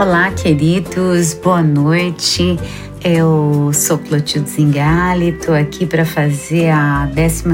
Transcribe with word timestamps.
Olá, 0.00 0.30
queridos, 0.30 1.34
boa 1.34 1.62
noite. 1.62 2.58
Eu 3.04 3.70
sou 3.74 3.98
Clotilde 3.98 4.48
Zingali, 4.48 5.28
estou 5.28 5.54
aqui 5.54 5.84
para 5.84 6.06
fazer 6.06 6.70
a 6.70 7.04
12 7.04 7.44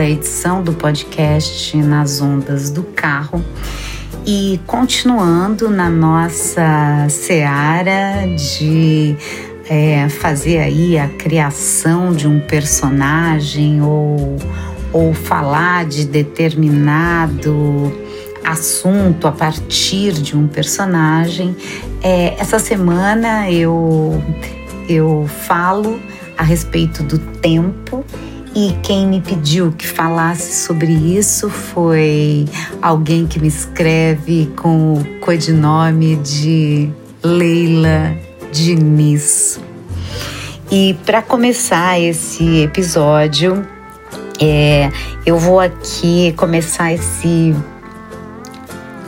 edição 0.00 0.62
do 0.62 0.74
podcast 0.74 1.76
Nas 1.78 2.20
Ondas 2.20 2.70
do 2.70 2.84
Carro. 2.84 3.44
E 4.24 4.60
continuando 4.64 5.68
na 5.68 5.90
nossa 5.90 7.08
seara 7.08 8.28
de 8.28 9.16
é, 9.68 10.08
fazer 10.08 10.58
aí 10.58 10.96
a 10.96 11.08
criação 11.08 12.12
de 12.12 12.28
um 12.28 12.38
personagem 12.38 13.82
ou, 13.82 14.36
ou 14.92 15.12
falar 15.12 15.84
de 15.86 16.04
determinado 16.04 17.92
assunto 18.44 19.26
a 19.26 19.32
partir 19.32 20.12
de 20.12 20.36
um 20.36 20.46
personagem. 20.46 21.56
É, 22.02 22.34
essa 22.38 22.58
semana 22.58 23.50
eu, 23.50 24.22
eu 24.88 25.28
falo 25.46 26.00
a 26.36 26.42
respeito 26.42 27.02
do 27.02 27.18
tempo 27.18 28.04
e 28.54 28.76
quem 28.82 29.06
me 29.06 29.20
pediu 29.20 29.72
que 29.72 29.86
falasse 29.86 30.66
sobre 30.66 30.92
isso 30.92 31.48
foi 31.48 32.46
alguém 32.82 33.26
que 33.26 33.38
me 33.38 33.48
escreve 33.48 34.52
com 34.56 34.94
o 34.94 35.04
codinome 35.20 36.16
de 36.16 36.90
Leila 37.22 38.14
Diniz. 38.52 39.58
E 40.70 40.94
para 41.06 41.22
começar 41.22 41.98
esse 41.98 42.62
episódio, 42.62 43.66
é, 44.40 44.90
eu 45.24 45.38
vou 45.38 45.60
aqui 45.60 46.34
começar 46.36 46.92
esse 46.92 47.54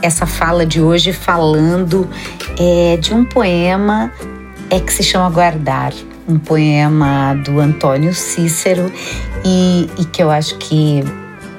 essa 0.05 0.27
fala 0.27 0.65
de 0.65 0.79
hoje 0.79 1.11
falando 1.11 2.07
é, 2.59 2.95
de 2.97 3.11
um 3.11 3.25
poema 3.25 4.11
é 4.69 4.79
que 4.79 4.93
se 4.93 5.01
chama 5.01 5.29
Guardar, 5.31 5.93
um 6.27 6.37
poema 6.37 7.33
do 7.43 7.59
Antônio 7.59 8.13
Cícero 8.13 8.91
e, 9.43 9.89
e 9.97 10.05
que 10.05 10.21
eu 10.21 10.29
acho 10.29 10.57
que 10.57 11.03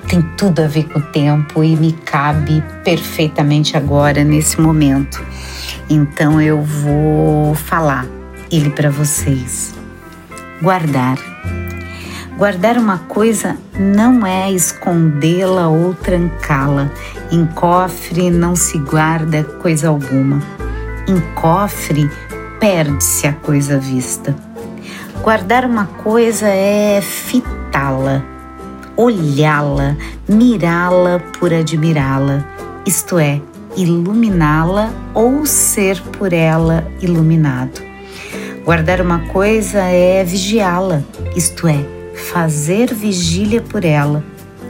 tem 0.08 0.22
tudo 0.36 0.62
a 0.62 0.68
ver 0.68 0.84
com 0.84 1.00
o 1.00 1.02
tempo 1.02 1.64
e 1.64 1.74
me 1.74 1.92
cabe 1.92 2.62
perfeitamente 2.84 3.76
agora 3.76 4.22
nesse 4.22 4.60
momento. 4.60 5.20
Então 5.90 6.40
eu 6.40 6.62
vou 6.62 7.54
falar 7.54 8.06
ele 8.50 8.70
para 8.70 8.90
vocês. 8.90 9.74
Guardar. 10.62 11.18
Guardar 12.36 12.76
uma 12.76 12.98
coisa 12.98 13.56
não 13.78 14.26
é 14.26 14.52
escondê-la 14.52 15.68
ou 15.68 15.94
trancá-la. 15.94 16.90
Em 17.32 17.46
cofre 17.46 18.30
não 18.30 18.54
se 18.54 18.76
guarda 18.78 19.42
coisa 19.42 19.88
alguma. 19.88 20.42
Em 21.08 21.18
cofre 21.34 22.10
perde-se 22.60 23.26
a 23.26 23.32
coisa 23.32 23.78
vista. 23.78 24.36
Guardar 25.22 25.64
uma 25.64 25.86
coisa 25.86 26.46
é 26.46 27.00
fitá-la, 27.00 28.22
olhá-la, 28.96 29.96
mirá-la 30.28 31.18
por 31.38 31.54
admirá-la, 31.54 32.44
isto 32.86 33.18
é, 33.18 33.40
iluminá-la 33.76 34.90
ou 35.14 35.46
ser 35.46 36.00
por 36.12 36.34
ela 36.34 36.86
iluminado. 37.00 37.82
Guardar 38.64 39.00
uma 39.00 39.20
coisa 39.28 39.80
é 39.80 40.22
vigiá-la, 40.22 41.02
isto 41.34 41.66
é, 41.66 41.95
fazer 42.32 42.92
vigília 42.92 43.60
por 43.62 43.84
ela, 43.84 44.24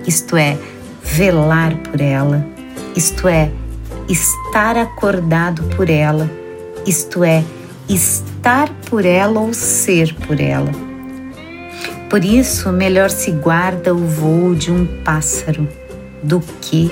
isto 0.07 0.37
é, 0.37 0.57
velar 1.03 1.77
por 1.79 2.01
ela, 2.01 2.47
isto 2.95 3.27
é, 3.29 3.51
estar 4.09 4.77
acordado 4.77 5.63
por 5.77 5.89
ela, 5.89 6.31
isto 6.87 7.25
é, 7.25 7.43
estar 7.89 8.69
por 8.89 9.05
ela 9.05 9.41
ou 9.41 9.55
ser 9.55 10.15
por 10.27 10.41
ela. 10.41 10.71
Por 12.11 12.25
isso, 12.25 12.71
melhor 12.73 13.11
se 13.11 13.31
guarda 13.33 13.95
o 13.95 14.07
voo 14.07 14.55
de 14.55 14.71
um 14.71 14.87
pássaro 15.03 15.69
do 16.23 16.41
que 16.61 16.91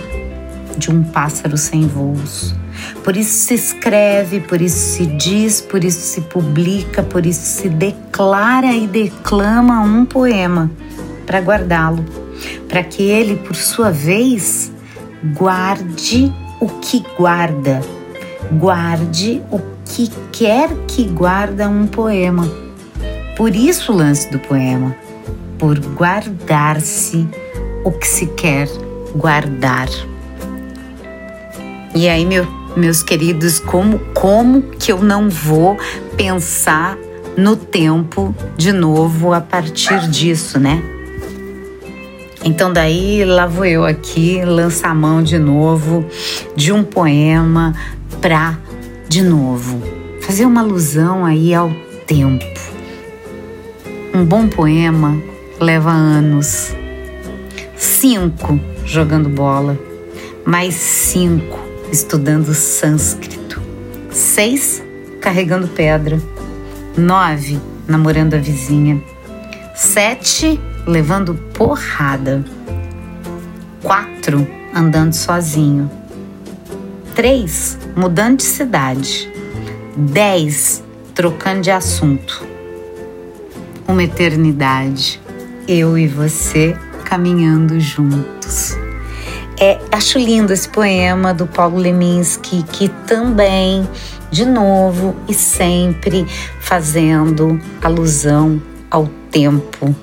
de 0.77 0.91
um 0.91 1.05
pássaro 1.05 1.57
sem 1.57 1.87
voos. 1.87 2.55
Por 3.03 3.17
isso 3.17 3.33
se 3.47 3.55
escreve, 3.55 4.41
por 4.41 4.61
isso 4.61 4.79
se 4.79 5.07
diz, 5.07 5.61
por 5.61 5.85
isso 5.85 6.01
se 6.01 6.21
publica, 6.23 7.03
por 7.03 7.27
isso 7.27 7.45
se 7.45 7.69
declara 7.69 8.73
e 8.73 8.87
declama 8.87 9.81
um 9.81 10.05
poema 10.05 10.71
para 11.27 11.41
guardá-lo, 11.41 12.05
para 12.69 12.83
que 12.83 13.03
ele, 13.03 13.37
por 13.37 13.57
sua 13.57 13.91
vez, 13.91 14.73
guarde 15.37 16.33
o 16.61 16.69
que 16.69 17.05
guarda, 17.17 17.81
guarde 18.53 19.43
o 19.51 19.61
que 19.85 20.11
quer 20.33 20.71
que 20.87 21.05
guarda 21.05 21.69
um 21.69 21.87
poema. 21.87 22.49
Por 23.37 23.55
isso 23.55 23.93
o 23.93 23.97
lance 23.97 24.31
do 24.31 24.39
poema, 24.39 24.95
por 25.59 25.79
guardar-se 25.79 27.27
o 27.85 27.91
que 27.91 28.07
se 28.07 28.27
quer 28.29 28.69
guardar. 29.15 29.89
E 31.95 32.09
aí, 32.09 32.25
meu, 32.25 32.47
meus 32.77 33.03
queridos, 33.03 33.59
como, 33.59 33.99
como 34.15 34.63
que 34.63 34.91
eu 34.91 35.03
não 35.03 35.29
vou 35.29 35.77
pensar 36.17 36.97
no 37.37 37.57
tempo 37.57 38.35
de 38.57 38.73
novo 38.73 39.33
a 39.33 39.41
partir 39.41 40.09
disso, 40.09 40.59
né? 40.59 40.83
Então 42.45 42.73
daí 42.73 43.25
lá 43.25 43.47
vou 43.47 43.65
eu 43.65 43.85
aqui 43.85 44.45
lançar 44.45 44.91
a 44.91 44.95
mão 44.95 45.23
de 45.23 45.39
novo 45.39 46.05
de 46.55 46.73
um 46.73 46.85
poema 46.85 47.75
para 48.21 48.59
de 49.09 49.23
novo 49.23 49.81
fazer 50.21 50.45
uma 50.45 50.61
alusão 50.61 51.25
aí 51.25 51.55
ao 51.55 51.71
tempo. 52.07 52.45
Um 54.15 54.25
bom 54.25 54.49
poema 54.49 55.21
leva 55.61 55.91
anos. 55.91 56.75
Cinco 57.77 58.61
jogando 58.85 59.29
bola, 59.29 59.79
mais 60.45 60.75
cinco 60.75 61.64
estudando 61.95 62.53
sânscrito, 62.53 63.63
seis 64.11 64.83
carregando 65.21 65.69
pedra, 65.69 66.21
nove 66.97 67.61
namorando 67.87 68.35
a 68.35 68.39
vizinha, 68.39 69.01
sete 69.77 70.61
levando 70.87 71.35
porrada, 71.55 72.45
quatro 73.81 74.45
andando 74.75 75.13
sozinho, 75.13 75.89
três 77.15 77.79
mudando 77.95 78.39
de 78.39 78.45
cidade, 78.45 79.31
dez 79.97 80.83
trocando 81.15 81.61
de 81.61 81.71
assunto, 81.71 82.45
uma 83.87 84.03
eternidade, 84.03 85.21
eu 85.69 85.97
e 85.97 86.09
você 86.09 86.77
caminhando 87.05 87.79
juntos. 87.79 88.84
É, 89.59 89.79
acho 89.93 90.19
lindo 90.19 90.53
esse 90.53 90.69
poema 90.69 91.33
do 91.33 91.47
Paulo 91.47 91.77
Leminski, 91.77 92.63
que 92.65 92.89
também, 93.07 93.89
de 94.31 94.45
novo 94.45 95.15
e 95.29 95.35
sempre, 95.35 96.27
fazendo 96.61 97.61
alusão 97.83 98.61
ao 98.91 99.09
tempo. 99.31 99.95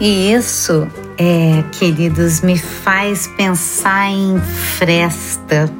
E 0.00 0.32
isso, 0.32 0.86
é, 1.18 1.64
queridos, 1.72 2.40
me 2.40 2.58
faz 2.58 3.26
pensar 3.36 4.10
em 4.10 4.40
fresta. 4.40 5.70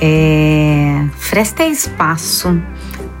É, 0.00 1.06
fresta 1.16 1.62
é 1.62 1.68
espaço, 1.68 2.60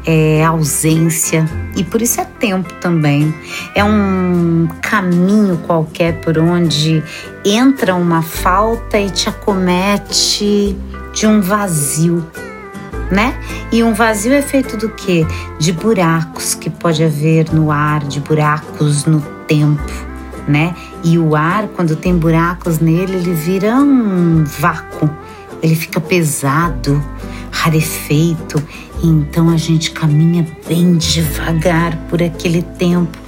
é 0.04 0.44
ausência 0.44 1.48
e 1.76 1.84
por 1.84 2.02
isso 2.02 2.20
é 2.20 2.24
tempo 2.24 2.72
também. 2.74 3.34
É 3.74 3.84
um 3.84 4.68
caminho 4.80 5.58
qualquer 5.58 6.20
por 6.20 6.38
onde 6.38 7.02
entra 7.44 7.94
uma 7.94 8.22
falta 8.22 8.98
e 8.98 9.10
te 9.10 9.28
acomete 9.28 10.76
de 11.12 11.26
um 11.26 11.40
vazio, 11.40 12.26
né? 13.10 13.34
E 13.70 13.82
um 13.82 13.94
vazio 13.94 14.32
é 14.32 14.42
feito 14.42 14.76
do 14.76 14.88
quê? 14.88 15.26
De 15.58 15.72
buracos 15.72 16.54
que 16.54 16.68
pode 16.68 17.04
haver 17.04 17.52
no 17.52 17.70
ar, 17.70 18.00
de 18.04 18.20
buracos 18.20 19.04
no 19.04 19.20
tempo, 19.46 19.92
né? 20.48 20.74
E 21.04 21.18
o 21.18 21.36
ar, 21.36 21.68
quando 21.74 21.96
tem 21.96 22.16
buracos 22.16 22.78
nele, 22.78 23.16
ele 23.16 23.34
vira 23.34 23.74
um 23.76 24.44
vácuo, 24.44 25.10
ele 25.62 25.74
fica 25.74 26.00
pesado, 26.00 27.02
rarefeito 27.50 28.62
então 29.02 29.48
a 29.50 29.56
gente 29.56 29.90
caminha 29.90 30.46
bem 30.68 30.96
devagar 30.96 31.96
por 32.08 32.22
aquele 32.22 32.62
tempo, 32.62 33.18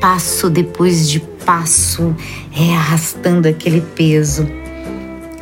passo 0.00 0.50
depois 0.50 1.08
de 1.08 1.20
passo, 1.44 2.14
é, 2.56 2.74
arrastando 2.74 3.48
aquele 3.48 3.80
peso. 3.80 4.48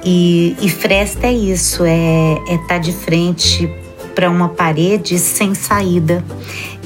E, 0.04 0.56
e 0.60 0.68
fresta 0.68 1.26
é 1.26 1.32
isso, 1.32 1.84
é 1.84 2.34
estar 2.42 2.54
é 2.54 2.58
tá 2.66 2.78
de 2.78 2.92
frente 2.92 3.70
para 4.14 4.30
uma 4.30 4.48
parede 4.48 5.18
sem 5.18 5.54
saída. 5.54 6.24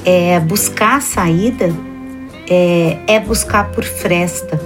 É 0.03 0.39
buscar 0.39 0.97
a 0.97 1.01
saída 1.01 1.73
é, 2.49 2.97
é 3.07 3.19
buscar 3.19 3.71
por 3.71 3.83
fresta, 3.83 4.59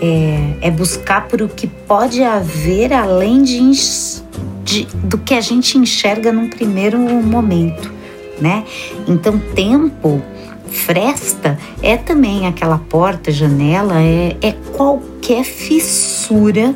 é, 0.00 0.68
é 0.68 0.70
buscar 0.70 1.26
por 1.26 1.42
o 1.42 1.48
que 1.48 1.66
pode 1.66 2.22
haver 2.22 2.92
além 2.92 3.42
de 3.42 3.58
de, 4.68 4.84
do 4.96 5.16
que 5.16 5.32
a 5.32 5.40
gente 5.40 5.78
enxerga 5.78 6.30
num 6.30 6.46
primeiro 6.46 6.98
momento, 6.98 7.90
né? 8.38 8.64
Então, 9.06 9.38
tempo, 9.54 10.22
fresta, 10.70 11.58
é 11.82 11.96
também 11.96 12.46
aquela 12.46 12.76
porta, 12.76 13.32
janela, 13.32 13.98
é, 13.98 14.36
é 14.42 14.52
qualquer 14.76 15.42
fissura 15.42 16.74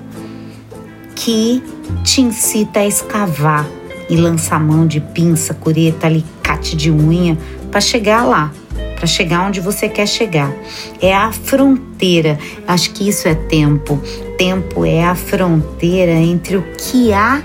que 1.15 1.63
te 2.03 2.23
incita 2.23 2.81
a 2.81 2.87
escavar 2.87 3.69
e 4.09 4.17
lançar 4.17 4.59
mão 4.59 4.87
de 4.87 4.99
pinça, 4.99 5.53
cureta, 5.53 6.07
alicate 6.07 6.75
de 6.75 6.91
unha 6.91 7.37
para 7.71 7.83
chegar 7.83 8.25
lá, 8.25 8.51
para 8.97 9.07
chegar 9.07 9.47
onde 9.47 9.61
você 9.61 9.87
quer 9.87 10.07
chegar. 10.09 10.51
É 10.99 11.15
a 11.15 11.31
fronteira. 11.31 12.39
Acho 12.67 12.91
que 12.93 13.07
isso 13.07 13.29
é 13.29 13.35
tempo. 13.35 14.01
Tempo 14.39 14.87
é 14.87 15.05
a 15.05 15.15
fronteira 15.15 16.13
entre 16.13 16.57
o 16.57 16.63
que 16.79 17.13
há 17.13 17.43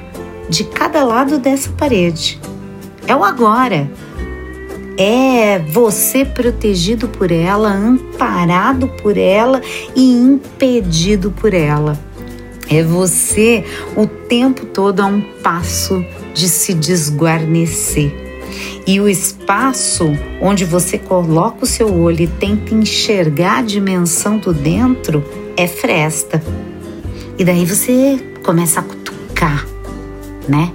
de 0.50 0.64
cada 0.64 1.04
lado 1.04 1.38
dessa 1.38 1.70
parede. 1.72 2.40
É 3.08 3.16
o 3.16 3.24
agora. 3.24 3.90
É 4.98 5.60
você 5.60 6.26
protegido 6.26 7.08
por 7.08 7.32
ela, 7.32 7.70
amparado 7.72 8.88
por 9.02 9.18
ela 9.18 9.62
e 9.96 10.12
impedido 10.12 11.32
por 11.32 11.54
ela. 11.54 11.98
É 12.70 12.84
você 12.84 13.64
o 13.96 14.06
tempo 14.06 14.66
todo 14.66 15.00
a 15.02 15.06
um 15.06 15.22
passo 15.22 16.04
de 16.34 16.50
se 16.50 16.74
desguarnecer. 16.74 18.12
E 18.86 19.00
o 19.00 19.08
espaço 19.08 20.12
onde 20.42 20.66
você 20.66 20.98
coloca 20.98 21.64
o 21.64 21.68
seu 21.68 21.94
olho 21.94 22.22
e 22.22 22.28
tenta 22.28 22.74
enxergar 22.74 23.60
a 23.60 23.62
dimensão 23.62 24.38
do 24.38 24.54
dentro 24.54 25.24
é 25.56 25.68
fresta. 25.68 26.42
E 27.38 27.44
daí 27.44 27.66
você 27.66 28.20
começa 28.44 28.80
a 28.80 28.84
cutucar, 28.84 29.66
né? 30.48 30.72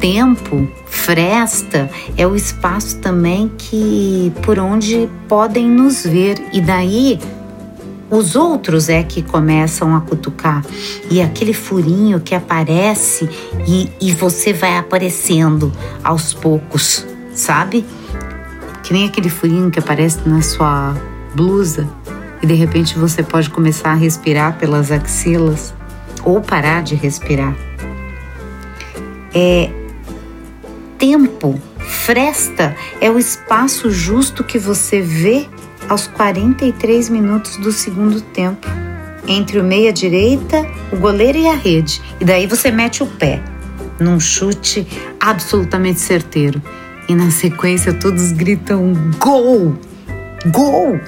Tempo, 0.00 0.68
fresta, 0.86 1.90
é 2.16 2.26
o 2.26 2.36
espaço 2.36 2.98
também 2.98 3.50
que 3.58 4.32
por 4.42 4.58
onde 4.58 5.08
podem 5.28 5.68
nos 5.68 6.04
ver. 6.04 6.38
E 6.52 6.60
daí 6.60 7.18
os 8.10 8.36
outros 8.36 8.88
é 8.88 9.02
que 9.02 9.22
começam 9.22 9.94
a 9.94 10.00
cutucar. 10.00 10.64
E 11.10 11.20
aquele 11.20 11.52
furinho 11.52 12.20
que 12.20 12.34
aparece 12.34 13.28
e, 13.66 13.90
e 14.00 14.12
você 14.12 14.52
vai 14.52 14.76
aparecendo 14.76 15.72
aos 16.04 16.32
poucos, 16.32 17.04
sabe? 17.34 17.84
Que 18.82 18.92
nem 18.92 19.06
aquele 19.06 19.28
furinho 19.28 19.70
que 19.70 19.78
aparece 19.78 20.20
na 20.26 20.40
sua 20.42 20.94
blusa 21.34 21.88
e 22.42 22.46
de 22.46 22.54
repente 22.54 22.98
você 22.98 23.22
pode 23.22 23.50
começar 23.50 23.90
a 23.90 23.94
respirar 23.94 24.58
pelas 24.58 24.90
axilas 24.90 25.74
ou 26.24 26.40
parar 26.40 26.82
de 26.82 26.94
respirar. 26.94 27.67
É 29.40 29.70
tempo, 30.98 31.60
fresta 31.78 32.74
é 33.00 33.08
o 33.08 33.20
espaço 33.20 33.88
justo 33.88 34.42
que 34.42 34.58
você 34.58 35.00
vê 35.00 35.46
aos 35.88 36.08
43 36.08 37.08
minutos 37.08 37.56
do 37.58 37.70
segundo 37.70 38.20
tempo, 38.20 38.66
entre 39.28 39.60
o 39.60 39.62
meia-direita, 39.62 40.66
o 40.92 40.96
goleiro 40.96 41.38
e 41.38 41.46
a 41.46 41.54
rede. 41.54 42.02
E 42.20 42.24
daí 42.24 42.48
você 42.48 42.72
mete 42.72 43.04
o 43.04 43.06
pé 43.06 43.40
num 44.00 44.18
chute 44.18 44.84
absolutamente 45.20 46.00
certeiro. 46.00 46.60
E 47.08 47.14
na 47.14 47.30
sequência 47.30 47.94
todos 47.94 48.32
gritam 48.32 48.92
gol! 49.20 49.78
Gol! 50.46 50.98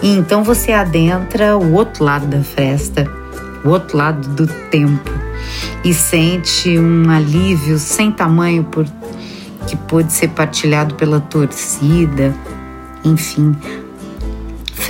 E 0.00 0.16
então 0.16 0.44
você 0.44 0.70
adentra 0.70 1.58
o 1.58 1.72
outro 1.72 2.04
lado 2.04 2.28
da 2.28 2.44
festa, 2.44 3.10
o 3.64 3.68
outro 3.68 3.96
lado 3.96 4.28
do 4.28 4.46
tempo 4.70 5.10
e 5.84 5.94
sente 5.94 6.78
um 6.78 7.10
alívio 7.10 7.78
sem 7.78 8.10
tamanho 8.12 8.64
por 8.64 8.86
que 9.66 9.76
pode 9.76 10.12
ser 10.12 10.28
partilhado 10.28 10.94
pela 10.94 11.20
torcida, 11.20 12.34
enfim, 13.04 13.54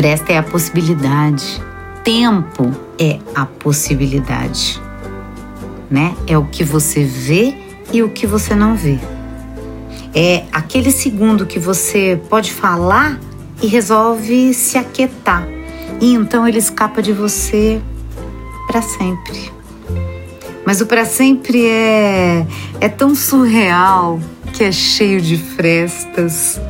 Fresta 0.01 0.33
é 0.33 0.39
a 0.39 0.43
possibilidade. 0.43 1.61
Tempo 2.03 2.73
é 2.99 3.19
a 3.35 3.45
possibilidade, 3.45 4.81
né? 5.91 6.17
É 6.27 6.39
o 6.39 6.47
que 6.47 6.65
você 6.65 7.05
vê 7.05 7.55
e 7.93 8.03
o 8.03 8.09
que 8.09 8.27
você 8.27 8.55
não 8.55 8.75
vê. 8.75 8.99
É 10.15 10.45
aquele 10.53 10.91
segundo 10.91 11.45
que 11.45 11.59
você 11.59 12.19
pode 12.31 12.51
falar 12.51 13.21
e 13.61 13.67
resolve 13.67 14.55
se 14.55 14.79
aquietar. 14.79 15.47
E 16.01 16.15
então 16.15 16.49
ele 16.49 16.59
escapa 16.59 17.03
de 17.03 17.13
você 17.13 17.79
para 18.71 18.83
sempre. 18.83 19.51
Mas 20.65 20.81
o 20.81 20.87
para 20.87 21.05
sempre 21.05 21.67
é 21.67 22.47
é 22.81 22.89
tão 22.89 23.17
surreal 23.17 24.21
que 24.53 24.63
é 24.63 24.71
cheio 24.71 25.21
de 25.21 25.37
frestas. 25.37 26.61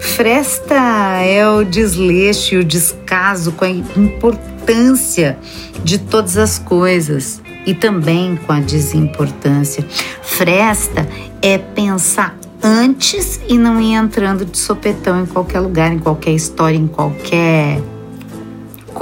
Fresta 0.00 0.74
é 1.22 1.46
o 1.46 1.62
desleixo 1.62 2.54
e 2.54 2.58
o 2.58 2.64
descaso 2.64 3.52
com 3.52 3.64
a 3.66 3.68
importância 3.68 5.38
de 5.82 5.98
todas 5.98 6.38
as 6.38 6.58
coisas 6.58 7.42
e 7.66 7.74
também 7.74 8.36
com 8.36 8.52
a 8.52 8.60
desimportância. 8.60 9.84
Fresta 10.22 11.06
é 11.42 11.58
pensar 11.58 12.38
antes 12.62 13.38
e 13.46 13.58
não 13.58 13.78
ir 13.78 13.92
entrando 13.92 14.46
de 14.46 14.56
sopetão 14.56 15.22
em 15.22 15.26
qualquer 15.26 15.60
lugar, 15.60 15.92
em 15.92 15.98
qualquer 15.98 16.32
história, 16.32 16.78
em 16.78 16.86
qualquer 16.86 17.82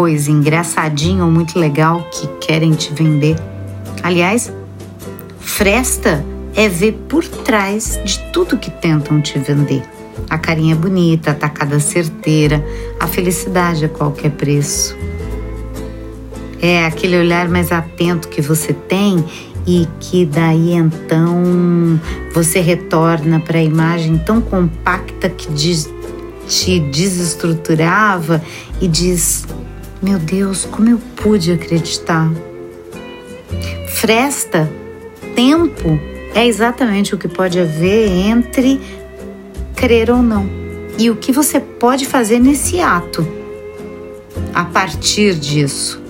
coisa 0.02 0.32
engraçadinha 0.32 1.24
ou 1.24 1.30
muito 1.30 1.56
legal 1.56 2.04
que 2.10 2.26
querem 2.44 2.72
te 2.72 2.92
vender. 2.92 3.36
Aliás, 4.02 4.52
fresta 5.38 6.24
é 6.56 6.68
ver 6.68 6.94
por 7.08 7.22
trás 7.24 8.00
de 8.04 8.18
tudo 8.32 8.58
que 8.58 8.68
tentam 8.68 9.20
te 9.20 9.38
vender 9.38 9.80
a 10.28 10.36
carinha 10.36 10.74
bonita, 10.74 11.30
a 11.30 11.34
tacada 11.34 11.78
certeira, 11.78 12.64
a 12.98 13.06
felicidade 13.06 13.84
a 13.84 13.88
qualquer 13.88 14.32
preço. 14.32 14.96
É 16.60 16.84
aquele 16.84 17.16
olhar 17.16 17.48
mais 17.48 17.70
atento 17.70 18.26
que 18.26 18.42
você 18.42 18.72
tem 18.72 19.24
e 19.64 19.86
que 20.00 20.26
daí 20.26 20.72
então 20.72 22.00
você 22.34 22.58
retorna 22.58 23.38
para 23.38 23.58
a 23.58 23.62
imagem 23.62 24.18
tão 24.18 24.40
compacta 24.40 25.30
que 25.30 25.48
diz, 25.52 25.88
te 26.48 26.80
desestruturava 26.80 28.42
e 28.80 28.88
diz: 28.88 29.46
Meu 30.02 30.18
Deus, 30.18 30.64
como 30.64 30.88
eu 30.88 30.98
pude 31.14 31.52
acreditar? 31.52 32.28
Fresta, 33.88 34.68
tempo, 35.36 35.96
é 36.34 36.44
exatamente 36.44 37.14
o 37.14 37.18
que 37.18 37.28
pode 37.28 37.60
haver 37.60 38.08
entre 38.08 38.80
crer 39.76 40.10
ou 40.10 40.20
não. 40.20 40.50
E 40.98 41.08
o 41.08 41.14
que 41.14 41.30
você 41.30 41.60
pode 41.60 42.04
fazer 42.04 42.40
nesse 42.40 42.80
ato 42.80 43.24
a 44.52 44.64
partir 44.64 45.36
disso 45.36 46.02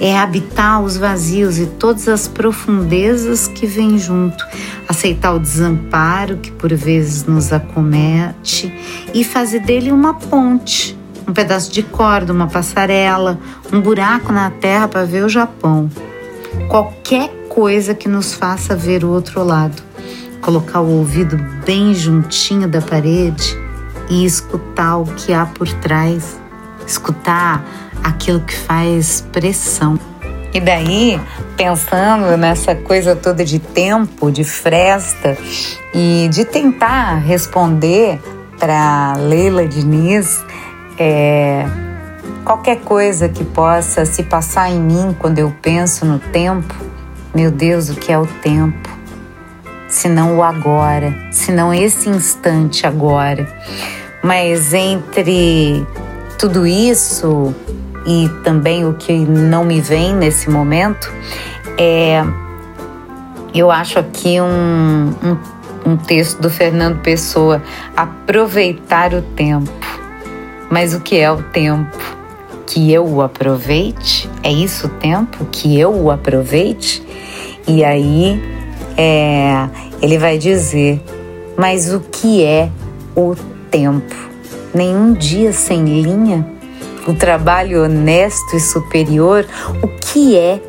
é 0.00 0.16
habitar 0.16 0.80
os 0.80 0.96
vazios 0.96 1.58
e 1.58 1.66
todas 1.66 2.08
as 2.08 2.28
profundezas 2.28 3.48
que 3.48 3.66
vêm 3.66 3.98
junto, 3.98 4.44
aceitar 4.88 5.34
o 5.34 5.40
desamparo 5.40 6.36
que 6.36 6.52
por 6.52 6.72
vezes 6.72 7.24
nos 7.24 7.52
acomete 7.52 8.72
e 9.12 9.24
fazer 9.24 9.60
dele 9.60 9.90
uma 9.90 10.14
ponte, 10.14 10.96
um 11.26 11.32
pedaço 11.32 11.72
de 11.72 11.82
corda, 11.82 12.32
uma 12.32 12.46
passarela, 12.46 13.38
um 13.72 13.80
buraco 13.80 14.32
na 14.32 14.50
terra 14.50 14.88
para 14.88 15.04
ver 15.04 15.24
o 15.24 15.28
Japão. 15.28 15.90
Qualquer 16.68 17.28
coisa 17.48 17.94
que 17.94 18.08
nos 18.08 18.34
faça 18.34 18.76
ver 18.76 19.04
o 19.04 19.10
outro 19.10 19.42
lado 19.44 19.82
colocar 20.44 20.80
o 20.80 20.98
ouvido 20.98 21.38
bem 21.64 21.94
juntinho 21.94 22.68
da 22.68 22.82
parede 22.82 23.58
e 24.10 24.26
escutar 24.26 24.98
o 24.98 25.06
que 25.06 25.32
há 25.32 25.46
por 25.46 25.66
trás, 25.66 26.38
escutar 26.86 27.64
aquilo 28.02 28.40
que 28.40 28.54
faz 28.54 29.26
pressão. 29.32 29.98
E 30.52 30.60
daí, 30.60 31.18
pensando 31.56 32.36
nessa 32.36 32.74
coisa 32.74 33.16
toda 33.16 33.42
de 33.42 33.58
tempo, 33.58 34.30
de 34.30 34.44
fresta 34.44 35.36
e 35.94 36.28
de 36.30 36.44
tentar 36.44 37.16
responder 37.16 38.20
para 38.58 39.14
Leila 39.16 39.66
Diniz, 39.66 40.44
é, 40.98 41.64
qualquer 42.44 42.80
coisa 42.80 43.28
que 43.28 43.44
possa 43.44 44.04
se 44.04 44.22
passar 44.22 44.70
em 44.70 44.80
mim 44.80 45.16
quando 45.18 45.38
eu 45.38 45.54
penso 45.62 46.04
no 46.04 46.18
tempo, 46.18 46.74
meu 47.34 47.50
Deus, 47.50 47.90
o 47.90 47.94
que 47.94 48.12
é 48.12 48.18
o 48.18 48.26
tempo? 48.26 48.94
senão 49.94 50.38
o 50.38 50.42
agora, 50.42 51.14
senão 51.30 51.72
esse 51.72 52.08
instante 52.08 52.86
agora. 52.86 53.46
Mas 54.22 54.74
entre 54.74 55.86
tudo 56.38 56.66
isso 56.66 57.54
e 58.04 58.28
também 58.42 58.84
o 58.84 58.94
que 58.94 59.12
não 59.12 59.64
me 59.64 59.80
vem 59.80 60.14
nesse 60.14 60.50
momento, 60.50 61.10
é, 61.78 62.24
eu 63.54 63.70
acho 63.70 63.98
aqui 63.98 64.40
um, 64.40 65.14
um, 65.22 65.92
um 65.92 65.96
texto 65.96 66.40
do 66.40 66.50
Fernando 66.50 67.00
Pessoa, 67.00 67.62
aproveitar 67.96 69.14
o 69.14 69.22
tempo. 69.22 69.72
Mas 70.70 70.94
o 70.94 71.00
que 71.00 71.18
é 71.18 71.30
o 71.30 71.42
tempo? 71.42 71.98
Que 72.66 72.92
eu 72.92 73.06
o 73.06 73.22
aproveite? 73.22 74.28
É 74.42 74.50
isso 74.50 74.86
o 74.86 74.90
tempo? 74.90 75.44
Que 75.46 75.78
eu 75.78 75.94
o 75.94 76.10
aproveite? 76.10 77.02
E 77.66 77.84
aí 77.84 78.42
é, 78.96 79.68
ele 80.00 80.18
vai 80.18 80.38
dizer: 80.38 81.02
Mas 81.56 81.92
o 81.92 82.00
que 82.00 82.44
é 82.44 82.70
o 83.14 83.34
tempo? 83.70 84.14
Nenhum 84.74 85.12
dia 85.12 85.52
sem 85.52 85.84
linha? 85.84 86.46
O 87.06 87.14
trabalho 87.14 87.84
honesto 87.84 88.56
e 88.56 88.60
superior? 88.60 89.46
O 89.82 89.88
que 89.88 90.36
é 90.36 90.60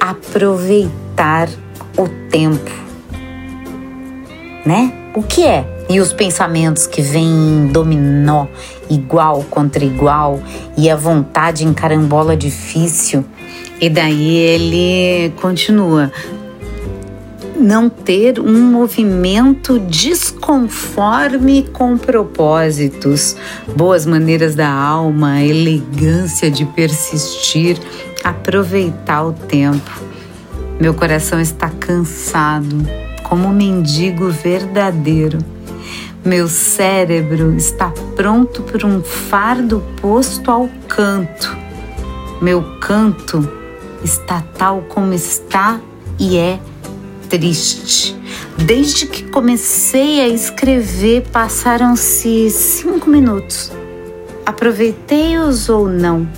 aproveitar 0.00 1.48
o 1.96 2.08
tempo? 2.30 2.70
Né? 4.64 4.92
O 5.14 5.22
que 5.22 5.44
é? 5.44 5.64
E 5.88 6.00
os 6.00 6.12
pensamentos 6.12 6.86
que 6.86 7.02
vêm 7.02 7.68
dominó, 7.70 8.46
igual 8.92 9.44
contra 9.50 9.84
igual, 9.84 10.40
e 10.76 10.90
a 10.90 10.96
vontade 10.96 11.64
em 11.64 11.72
carambola 11.72 12.36
difícil. 12.36 13.24
E 13.80 13.88
daí 13.90 14.36
ele 14.36 15.32
continua: 15.40 16.12
não 17.62 17.88
ter 17.88 18.40
um 18.40 18.60
movimento 18.70 19.78
desconforme 19.78 21.62
com 21.72 21.96
propósitos, 21.96 23.36
boas 23.76 24.04
maneiras 24.04 24.54
da 24.54 24.68
alma, 24.68 25.40
elegância 25.40 26.50
de 26.50 26.64
persistir, 26.64 27.78
aproveitar 28.24 29.24
o 29.24 29.32
tempo. 29.32 30.02
Meu 30.80 30.94
coração 30.94 31.40
está 31.40 31.70
cansado, 31.70 32.84
como 33.28 33.48
um 33.48 33.52
mendigo 33.52 34.28
verdadeiro. 34.28 35.38
Meu 36.24 36.46
cérebro 36.46 37.56
está 37.56 37.92
pronto 38.14 38.62
para 38.62 38.86
um 38.86 39.02
fardo 39.02 39.82
posto 40.00 40.52
ao 40.52 40.70
canto. 40.86 41.56
Meu 42.40 42.62
canto 42.78 43.50
está 44.04 44.40
tal 44.56 44.82
como 44.82 45.12
está 45.12 45.80
e 46.20 46.36
é 46.36 46.60
triste. 47.28 48.16
Desde 48.56 49.06
que 49.06 49.24
comecei 49.24 50.20
a 50.20 50.28
escrever, 50.28 51.24
passaram-se 51.32 52.50
cinco 52.50 53.10
minutos. 53.10 53.72
Aproveitei-os 54.46 55.68
ou 55.68 55.88
não? 55.88 56.28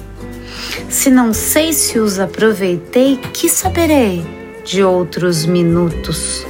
Se 0.89 1.11
não 1.11 1.35
sei 1.35 1.75
se 1.75 1.99
os 1.99 2.19
aproveitei, 2.19 3.19
que 3.35 3.51
saberei 3.51 4.25
de 4.65 4.83
outros 4.83 5.45
minutos? 5.45 6.47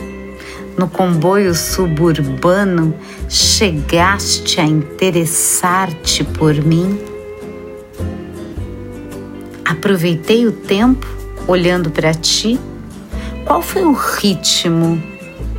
No 0.76 0.88
comboio 0.88 1.54
suburbano, 1.54 2.95
chegaste 3.28 4.61
a 4.61 4.64
interessar-te 4.64 6.25
por 6.25 6.52
mim? 6.54 6.99
Aproveitei 9.64 10.47
o 10.47 10.52
tempo 10.52 11.07
olhando 11.47 11.90
para 11.90 12.12
ti? 12.12 12.59
Qual 13.45 13.62
foi 13.62 13.83
o 13.83 13.93
ritmo 13.93 15.00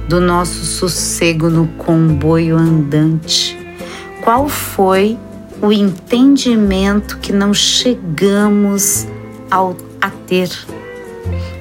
do 0.09 0.19
nosso 0.19 0.65
sossego 0.65 1.49
no 1.49 1.67
comboio 1.77 2.57
andante? 2.57 3.57
Qual 4.21 4.49
foi 4.49 5.17
o 5.61 5.71
entendimento 5.71 7.19
que 7.19 7.31
não 7.31 7.53
chegamos 7.53 9.07
ao, 9.49 9.77
a 10.01 10.09
ter? 10.09 10.49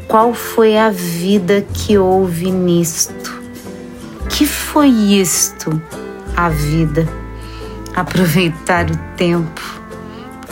Qual 0.08 0.34
foi 0.34 0.76
a 0.76 0.90
vida 0.90 1.64
que 1.72 1.96
houve 1.96 2.50
nisto? 2.50 3.33
Que 4.36 4.46
foi 4.46 4.88
isto, 4.88 5.80
a 6.36 6.48
vida? 6.48 7.08
Aproveitar 7.94 8.90
o 8.90 8.96
tempo. 9.16 9.62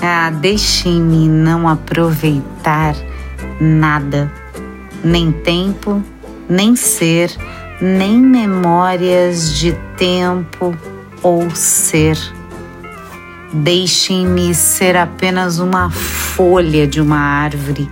Ah, 0.00 0.30
deixem-me 0.30 1.28
não 1.28 1.68
aproveitar 1.68 2.94
nada 3.60 4.30
nem 5.02 5.32
tempo, 5.32 6.00
nem 6.48 6.76
ser, 6.76 7.32
nem 7.80 8.20
memórias 8.20 9.52
de 9.58 9.72
tempo 9.96 10.76
ou 11.20 11.50
ser. 11.50 12.16
Deixem-me 13.52 14.54
ser 14.54 14.96
apenas 14.96 15.58
uma 15.58 15.90
folha 15.90 16.86
de 16.86 17.00
uma 17.00 17.18
árvore 17.18 17.90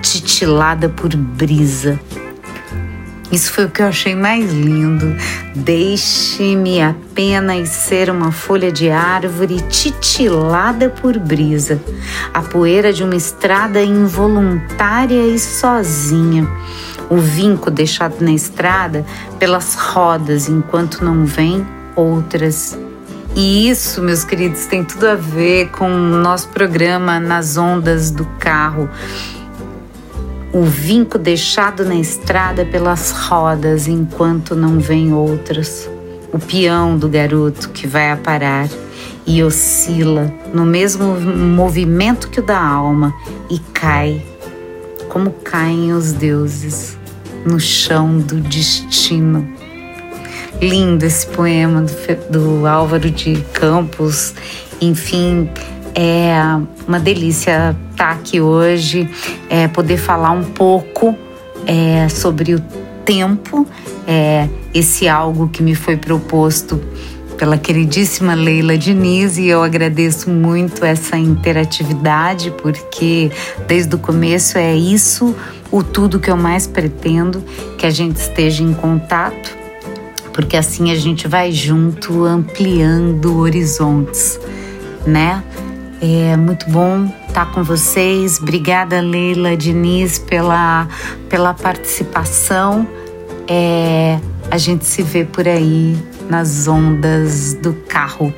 titilada 0.00 0.88
por 0.88 1.16
brisa 1.16 1.98
isso 3.32 3.50
foi 3.50 3.64
o 3.64 3.70
que 3.70 3.80
eu 3.80 3.86
achei 3.86 4.14
mais 4.14 4.52
lindo. 4.52 5.16
Deixe-me 5.56 6.82
apenas 6.82 7.70
ser 7.70 8.10
uma 8.10 8.30
folha 8.30 8.70
de 8.70 8.90
árvore 8.90 9.60
titilada 9.70 10.90
por 10.90 11.18
brisa, 11.18 11.80
a 12.34 12.42
poeira 12.42 12.92
de 12.92 13.02
uma 13.02 13.16
estrada 13.16 13.82
involuntária 13.82 15.26
e 15.26 15.38
sozinha. 15.38 16.46
O 17.08 17.16
vinco 17.16 17.70
deixado 17.70 18.20
na 18.20 18.32
estrada 18.32 19.04
pelas 19.38 19.74
rodas 19.74 20.48
enquanto 20.48 21.04
não 21.04 21.24
vem 21.24 21.66
outras 21.96 22.78
e 23.34 23.70
isso, 23.70 24.02
meus 24.02 24.24
queridos, 24.24 24.66
tem 24.66 24.84
tudo 24.84 25.08
a 25.08 25.14
ver 25.14 25.70
com 25.70 25.86
o 25.86 26.18
nosso 26.18 26.48
programa 26.48 27.18
Nas 27.18 27.56
Ondas 27.56 28.10
do 28.10 28.26
Carro 28.38 28.90
o 30.52 30.64
vinco 30.64 31.18
deixado 31.18 31.84
na 31.84 31.94
estrada 31.94 32.64
pelas 32.64 33.10
rodas 33.10 33.88
enquanto 33.88 34.54
não 34.54 34.78
vem 34.78 35.12
outras, 35.12 35.88
o 36.30 36.38
peão 36.38 36.98
do 36.98 37.08
garoto 37.08 37.70
que 37.70 37.86
vai 37.86 38.10
a 38.10 38.16
parar 38.16 38.68
e 39.26 39.42
oscila 39.42 40.32
no 40.52 40.66
mesmo 40.66 41.18
movimento 41.18 42.28
que 42.28 42.40
o 42.40 42.42
da 42.42 42.60
alma 42.60 43.14
e 43.48 43.58
cai, 43.58 44.22
como 45.08 45.30
caem 45.30 45.92
os 45.92 46.12
deuses, 46.12 46.98
no 47.46 47.58
chão 47.58 48.18
do 48.18 48.36
destino. 48.36 49.48
Lindo 50.60 51.04
esse 51.04 51.26
poema 51.26 51.82
do, 51.82 52.30
do 52.30 52.66
Álvaro 52.66 53.10
de 53.10 53.36
Campos, 53.52 54.34
enfim, 54.80 55.48
é 55.94 56.34
uma 56.86 56.98
delícia 56.98 57.76
estar 57.90 58.12
aqui 58.12 58.40
hoje, 58.40 59.08
é, 59.48 59.68
poder 59.68 59.96
falar 59.96 60.30
um 60.30 60.44
pouco 60.44 61.16
é, 61.66 62.08
sobre 62.08 62.54
o 62.54 62.60
tempo, 63.04 63.66
é, 64.06 64.48
esse 64.72 65.08
algo 65.08 65.48
que 65.48 65.62
me 65.62 65.74
foi 65.74 65.96
proposto 65.96 66.80
pela 67.36 67.58
queridíssima 67.58 68.34
Leila 68.34 68.78
Diniz 68.78 69.36
e 69.36 69.46
eu 69.46 69.62
agradeço 69.62 70.30
muito 70.30 70.84
essa 70.84 71.16
interatividade 71.16 72.52
porque 72.62 73.32
desde 73.66 73.94
o 73.96 73.98
começo 73.98 74.58
é 74.58 74.76
isso 74.76 75.34
o 75.70 75.82
tudo 75.82 76.20
que 76.20 76.30
eu 76.30 76.36
mais 76.36 76.66
pretendo 76.66 77.42
que 77.76 77.84
a 77.84 77.90
gente 77.90 78.16
esteja 78.16 78.62
em 78.62 78.72
contato 78.72 79.62
porque 80.32 80.56
assim 80.56 80.90
a 80.90 80.94
gente 80.94 81.28
vai 81.28 81.52
junto 81.52 82.24
ampliando 82.24 83.38
horizontes, 83.38 84.40
né? 85.06 85.42
É 86.04 86.36
muito 86.36 86.68
bom 86.68 87.08
estar 87.28 87.52
com 87.52 87.62
vocês. 87.62 88.40
Obrigada, 88.40 89.00
Leila 89.00 89.56
Diniz, 89.56 90.18
pela, 90.18 90.88
pela 91.28 91.54
participação. 91.54 92.88
É, 93.46 94.18
a 94.50 94.58
gente 94.58 94.84
se 94.84 95.00
vê 95.00 95.24
por 95.24 95.46
aí 95.46 95.96
nas 96.28 96.66
ondas 96.66 97.54
do 97.54 97.72
carro, 97.72 98.34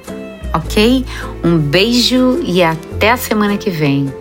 ok? 0.53 1.07
Um 1.43 1.57
beijo 1.57 2.39
e 2.45 2.63
até 2.63 3.13
a 3.13 3.17
semana 3.17 3.57
que 3.57 3.71
vem. 3.71 4.13